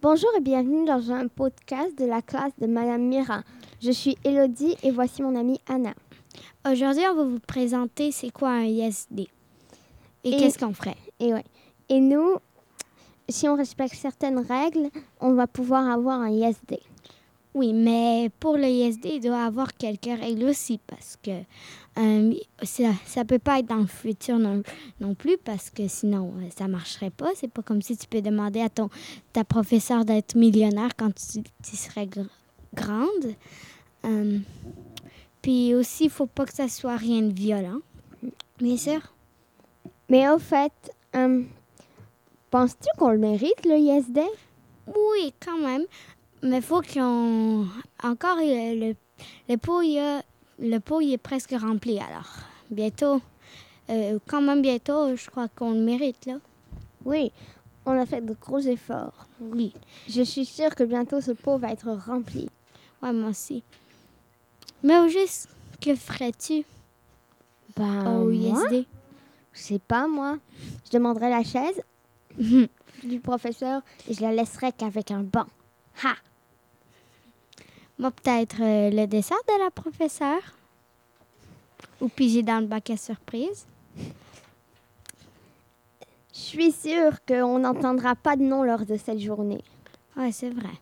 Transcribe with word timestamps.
Bonjour 0.00 0.30
et 0.36 0.40
bienvenue 0.40 0.84
dans 0.84 1.10
un 1.10 1.26
podcast 1.28 1.98
de 1.98 2.04
la 2.04 2.22
classe 2.22 2.52
de 2.60 2.66
Madame 2.66 3.02
Mira. 3.02 3.42
Je 3.80 3.90
suis 3.90 4.16
Elodie 4.24 4.76
et 4.82 4.90
voici 4.90 5.22
mon 5.22 5.34
amie 5.36 5.60
Anna. 5.68 5.94
Aujourd'hui, 6.70 7.02
on 7.10 7.14
va 7.14 7.24
vous 7.24 7.40
présenter 7.40 8.12
c'est 8.12 8.30
quoi 8.30 8.50
un 8.50 8.64
ISD 8.64 9.20
et, 9.20 9.28
Et- 10.24 10.36
qu'est-ce 10.36 10.58
qu'on 10.58 10.72
ferait. 10.74 10.96
Et 11.20 11.32
ouais. 11.32 11.44
Et 11.88 12.00
nous, 12.00 12.36
si 13.28 13.48
on 13.48 13.56
respecte 13.56 13.94
certaines 13.94 14.38
règles, 14.38 14.88
on 15.20 15.32
va 15.32 15.46
pouvoir 15.46 15.88
avoir 15.90 16.20
un 16.20 16.30
ISD. 16.30 16.78
Oui, 17.54 17.72
mais 17.72 18.30
pour 18.40 18.56
le 18.56 18.66
ISD, 18.66 19.06
il 19.06 19.20
doit 19.20 19.42
avoir 19.44 19.74
quelques 19.74 20.04
règles 20.20 20.44
aussi 20.44 20.78
parce 20.86 21.16
que 21.22 21.30
euh, 21.98 22.34
ça 22.62 23.20
ne 23.20 23.24
peut 23.24 23.38
pas 23.38 23.58
être 23.58 23.66
dans 23.66 23.76
le 23.78 23.86
futur 23.86 24.38
non, 24.38 24.62
non 25.00 25.14
plus 25.14 25.36
parce 25.38 25.70
que 25.70 25.88
sinon, 25.88 26.34
euh, 26.38 26.48
ça 26.56 26.68
marcherait 26.68 27.10
pas. 27.10 27.30
C'est 27.34 27.50
pas 27.50 27.62
comme 27.62 27.82
si 27.82 27.96
tu 27.96 28.06
peux 28.06 28.20
demander 28.22 28.60
à 28.60 28.68
ton, 28.68 28.90
ta 29.32 29.44
professeure 29.44 30.04
d'être 30.04 30.34
millionnaire 30.36 30.90
quand 30.96 31.10
tu, 31.14 31.42
tu 31.64 31.76
serais 31.76 32.06
gr- 32.06 32.28
grande. 32.74 33.34
Euh, 34.04 34.38
puis 35.42 35.74
aussi, 35.74 36.04
il 36.04 36.10
faut 36.10 36.26
pas 36.26 36.44
que 36.46 36.54
ça 36.54 36.68
soit 36.68 36.96
rien 36.96 37.22
de 37.22 37.32
violent. 37.32 37.78
Bien 38.58 38.76
sûr. 38.76 39.00
Mais 40.08 40.28
au 40.28 40.38
fait, 40.38 40.72
euh, 41.16 41.42
penses-tu 42.50 42.88
qu'on 42.98 43.10
le 43.10 43.18
mérite, 43.18 43.64
le 43.64 43.76
ISD? 43.78 44.20
Oui, 44.86 45.32
quand 45.44 45.58
même. 45.58 45.84
Mais 46.42 46.60
faut 46.60 46.82
qu'on. 46.82 47.66
Encore, 48.02 48.36
le, 48.36 48.88
le, 48.90 48.94
le 49.48 49.56
pot, 49.56 49.82
il, 49.82 49.98
a- 49.98 50.22
le 50.58 50.78
pot, 50.78 51.00
il 51.00 51.12
est 51.12 51.18
presque 51.18 51.52
rempli. 51.58 51.98
Alors, 51.98 52.28
bientôt, 52.70 53.20
euh, 53.90 54.18
quand 54.26 54.40
même 54.42 54.62
bientôt, 54.62 55.16
je 55.16 55.28
crois 55.30 55.48
qu'on 55.48 55.72
le 55.72 55.80
mérite, 55.80 56.26
là. 56.26 56.34
Oui, 57.04 57.32
on 57.86 57.98
a 57.98 58.06
fait 58.06 58.20
de 58.20 58.34
gros 58.40 58.60
efforts. 58.60 59.26
Oui. 59.40 59.72
Je 60.08 60.22
suis 60.22 60.44
sûre 60.44 60.74
que 60.74 60.84
bientôt 60.84 61.20
ce 61.20 61.32
pot 61.32 61.58
va 61.58 61.72
être 61.72 61.90
rempli. 61.90 62.48
Ouais, 63.02 63.12
moi 63.12 63.30
aussi. 63.30 63.62
Mais 64.82 64.98
au 64.98 65.08
juste, 65.08 65.48
que 65.80 65.94
ferais-tu? 65.94 66.64
Ben, 67.76 68.16
au 68.20 68.30
moi, 68.30 68.64
ISD? 68.70 68.86
je 69.52 69.58
sais 69.60 69.78
pas, 69.78 70.06
moi. 70.08 70.38
Je 70.84 70.90
demanderai 70.96 71.30
la 71.30 71.42
chaise 71.44 71.80
du 73.04 73.20
professeur 73.20 73.82
et 74.08 74.14
je 74.14 74.20
la 74.22 74.32
laisserai 74.32 74.72
qu'avec 74.72 75.10
un 75.10 75.22
banc. 75.22 75.46
Ha! 76.04 76.14
Moi, 77.98 78.10
peut-être 78.12 78.62
euh, 78.62 78.90
le 78.90 79.06
dessert 79.06 79.38
de 79.48 79.64
la 79.64 79.70
professeure? 79.70 80.54
Ou 82.00 82.08
piger 82.08 82.42
dans 82.42 82.60
le 82.60 82.66
bac 82.66 82.90
à 82.90 82.96
surprise? 82.96 83.66
Je 86.32 86.38
suis 86.38 86.72
sûre 86.72 87.24
qu'on 87.26 87.58
n'entendra 87.58 88.14
pas 88.14 88.36
de 88.36 88.42
nom 88.42 88.62
lors 88.62 88.86
de 88.86 88.96
cette 88.96 89.18
journée. 89.18 89.62
Ouais, 90.16 90.30
c'est 90.30 90.50
vrai. 90.50 90.74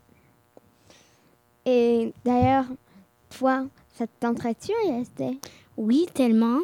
Et 1.64 2.12
d'ailleurs, 2.24 2.66
toi, 3.30 3.66
ça 3.94 4.06
te 4.06 4.12
tenterait-tu 4.20 4.72
ISD? 4.86 5.40
Oui, 5.76 6.06
tellement. 6.12 6.60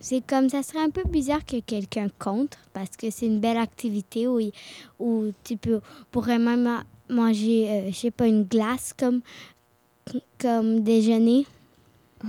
C'est 0.00 0.24
comme 0.26 0.48
ça 0.48 0.62
serait 0.62 0.82
un 0.82 0.90
peu 0.90 1.02
bizarre 1.08 1.44
que 1.44 1.58
quelqu'un 1.60 2.08
contre 2.18 2.58
parce 2.72 2.90
que 2.96 3.10
c'est 3.10 3.26
une 3.26 3.40
belle 3.40 3.56
activité 3.56 4.28
où, 4.28 4.38
où 5.00 5.24
tu 5.42 5.56
peux, 5.56 5.80
pourrais 6.10 6.38
même 6.38 6.62
ma- 6.62 6.84
manger, 7.08 7.68
euh, 7.70 7.86
je 7.90 7.94
sais 7.96 8.10
pas, 8.10 8.26
une 8.26 8.44
glace 8.44 8.92
comme, 8.96 9.20
comme 10.38 10.80
déjeuner. 10.80 11.46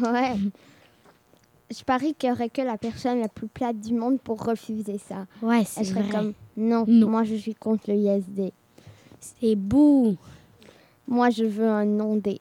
Ouais. 0.02 0.36
Je 1.70 1.84
parie 1.84 2.14
qu'il 2.14 2.30
y 2.30 2.32
aurait 2.32 2.50
que 2.50 2.62
la 2.62 2.78
personne 2.78 3.20
la 3.20 3.28
plus 3.28 3.48
plate 3.48 3.80
du 3.80 3.94
monde 3.94 4.20
pour 4.22 4.42
refuser 4.44 4.98
ça. 4.98 5.28
Ouais, 5.42 5.64
c'est 5.66 5.82
Elle 5.82 5.88
serait 5.88 6.02
vrai. 6.04 6.12
comme 6.12 6.34
non, 6.56 6.86
Non. 6.88 7.10
moi 7.10 7.24
je 7.26 7.36
suis 7.36 7.54
contre 7.56 7.92
le 7.92 7.96
ISD. 7.98 8.52
C'est 9.20 9.56
beau. 9.56 10.16
Moi 11.08 11.30
je 11.30 11.44
veux 11.44 11.68
un 11.68 11.86
non-D. 11.86 12.40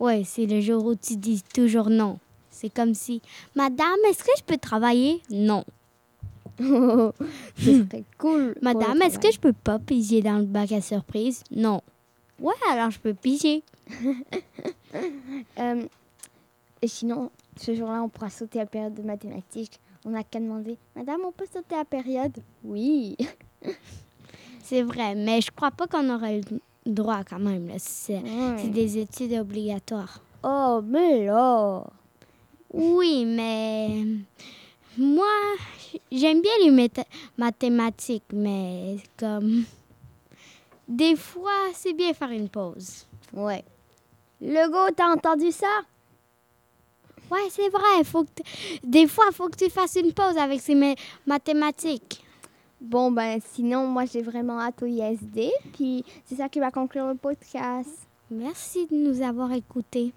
Ouais, 0.00 0.22
c'est 0.24 0.46
le 0.46 0.60
jour 0.62 0.84
où 0.86 0.94
tu 0.94 1.16
dis 1.16 1.42
toujours 1.52 1.90
non. 1.90 2.18
C'est 2.60 2.70
comme 2.70 2.92
si, 2.92 3.22
Madame, 3.54 3.98
est-ce 4.08 4.24
que 4.24 4.32
je 4.36 4.42
peux 4.42 4.56
travailler? 4.56 5.22
Non. 5.30 5.62
Ce 6.58 7.12
serait 7.56 8.02
cool. 8.18 8.56
Madame, 8.62 9.00
est-ce 9.02 9.20
que 9.20 9.30
je 9.30 9.38
peux 9.38 9.52
pas 9.52 9.78
piger 9.78 10.22
dans 10.22 10.38
le 10.38 10.44
bac 10.44 10.72
à 10.72 10.80
surprise? 10.80 11.44
Non. 11.52 11.82
Ouais, 12.40 12.56
alors 12.68 12.90
je 12.90 12.98
peux 12.98 13.14
piger. 13.14 13.62
Euh, 15.58 15.84
et 16.80 16.88
sinon, 16.88 17.30
ce 17.56 17.74
jour-là, 17.74 18.02
on 18.02 18.08
pourra 18.08 18.30
sauter 18.30 18.58
à 18.58 18.62
la 18.62 18.66
période 18.66 18.94
de 18.94 19.02
mathématiques. 19.02 19.78
On 20.06 20.10
n'a 20.10 20.24
qu'à 20.24 20.40
demander 20.40 20.78
Madame, 20.96 21.20
on 21.26 21.32
peut 21.32 21.44
sauter 21.52 21.74
à 21.74 21.78
la 21.78 21.84
période? 21.84 22.38
Oui. 22.64 23.16
C'est 24.62 24.82
vrai, 24.82 25.14
mais 25.14 25.42
je 25.42 25.50
crois 25.50 25.70
pas 25.70 25.86
qu'on 25.86 26.08
aurait 26.08 26.40
le 26.86 26.92
droit 26.92 27.22
quand 27.22 27.38
même. 27.38 27.70
c'est 27.76 28.22
des 28.70 28.98
études 28.98 29.34
obligatoires. 29.34 30.22
Oh, 30.42 30.80
mais 30.82 31.26
là 31.26 31.84
Oui, 32.72 33.24
mais 33.24 34.04
moi, 34.96 35.26
j'aime 36.12 36.42
bien 36.42 36.52
les 36.62 36.90
mathématiques, 37.36 38.24
mais 38.32 38.96
comme 39.16 39.64
des 40.86 41.16
fois, 41.16 41.70
c'est 41.74 41.92
bien 41.94 42.12
faire 42.12 42.30
une 42.30 42.48
pause. 42.48 43.06
Ouais. 43.32 43.64
Lego, 44.40 44.90
t'as 44.94 45.12
entendu 45.12 45.50
ça? 45.50 45.66
Ouais, 47.30 47.48
c'est 47.50 47.68
vrai. 47.68 48.04
Faut 48.04 48.24
que 48.24 48.42
des 48.82 49.06
fois, 49.06 49.24
il 49.30 49.34
faut 49.34 49.48
que 49.48 49.56
tu 49.56 49.70
fasses 49.70 49.96
une 49.96 50.12
pause 50.12 50.36
avec 50.38 50.60
ces 50.60 50.74
ma- 50.74 50.94
mathématiques. 51.26 52.24
Bon, 52.80 53.10
ben 53.10 53.40
sinon, 53.54 53.86
moi 53.86 54.04
j'ai 54.04 54.22
vraiment 54.22 54.60
hâte 54.60 54.82
au 54.82 54.86
ISD. 54.86 55.50
Puis 55.74 56.04
c'est 56.24 56.36
ça 56.36 56.48
qui 56.48 56.60
va 56.60 56.70
conclure 56.70 57.08
le 57.08 57.16
podcast. 57.16 57.90
Merci 58.30 58.86
de 58.86 58.94
nous 58.96 59.20
avoir 59.20 59.52
écoutés. 59.52 60.12